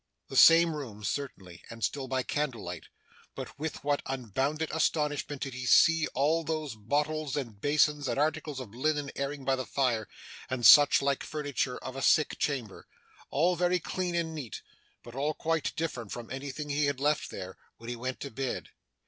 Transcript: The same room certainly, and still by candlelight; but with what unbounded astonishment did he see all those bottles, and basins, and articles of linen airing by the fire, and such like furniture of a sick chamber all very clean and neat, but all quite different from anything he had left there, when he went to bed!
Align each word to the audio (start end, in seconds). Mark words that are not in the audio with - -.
The 0.29 0.35
same 0.35 0.73
room 0.75 1.03
certainly, 1.03 1.61
and 1.69 1.83
still 1.83 2.07
by 2.07 2.23
candlelight; 2.23 2.85
but 3.35 3.59
with 3.59 3.83
what 3.83 4.01
unbounded 4.07 4.71
astonishment 4.71 5.43
did 5.43 5.53
he 5.53 5.67
see 5.67 6.07
all 6.15 6.43
those 6.43 6.73
bottles, 6.73 7.37
and 7.37 7.61
basins, 7.61 8.07
and 8.07 8.17
articles 8.17 8.59
of 8.59 8.73
linen 8.73 9.11
airing 9.15 9.45
by 9.45 9.55
the 9.55 9.63
fire, 9.67 10.07
and 10.49 10.65
such 10.65 11.03
like 11.03 11.21
furniture 11.21 11.77
of 11.77 11.95
a 11.95 12.01
sick 12.01 12.39
chamber 12.39 12.87
all 13.29 13.55
very 13.55 13.77
clean 13.79 14.15
and 14.15 14.33
neat, 14.33 14.63
but 15.03 15.13
all 15.13 15.35
quite 15.35 15.71
different 15.75 16.11
from 16.11 16.31
anything 16.31 16.69
he 16.69 16.85
had 16.87 16.99
left 16.99 17.29
there, 17.29 17.59
when 17.77 17.87
he 17.87 17.95
went 17.95 18.19
to 18.21 18.31
bed! 18.31 18.69